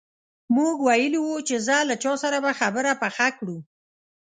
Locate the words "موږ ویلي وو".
0.55-1.35